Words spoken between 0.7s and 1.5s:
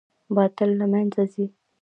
له منځه ځي